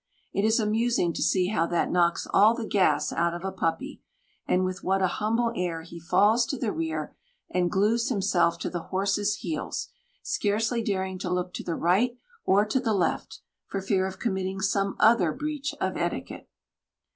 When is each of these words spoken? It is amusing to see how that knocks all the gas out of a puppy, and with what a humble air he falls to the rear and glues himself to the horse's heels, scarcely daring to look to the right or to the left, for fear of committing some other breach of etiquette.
It 0.33 0.43
is 0.43 0.59
amusing 0.59 1.13
to 1.13 1.21
see 1.21 1.49
how 1.49 1.67
that 1.67 1.91
knocks 1.91 2.25
all 2.33 2.55
the 2.55 2.65
gas 2.65 3.13
out 3.13 3.35
of 3.35 3.45
a 3.45 3.51
puppy, 3.51 4.01
and 4.47 4.65
with 4.65 4.83
what 4.83 4.99
a 4.99 5.05
humble 5.21 5.53
air 5.55 5.83
he 5.83 5.99
falls 5.99 6.47
to 6.47 6.57
the 6.57 6.71
rear 6.71 7.15
and 7.51 7.69
glues 7.69 8.09
himself 8.09 8.57
to 8.61 8.69
the 8.71 8.85
horse's 8.85 9.35
heels, 9.35 9.89
scarcely 10.23 10.81
daring 10.81 11.19
to 11.19 11.29
look 11.29 11.53
to 11.53 11.63
the 11.63 11.75
right 11.75 12.17
or 12.45 12.65
to 12.65 12.79
the 12.79 12.95
left, 12.95 13.41
for 13.67 13.79
fear 13.79 14.07
of 14.07 14.17
committing 14.17 14.59
some 14.59 14.95
other 14.99 15.31
breach 15.31 15.71
of 15.79 15.95
etiquette. 15.95 16.49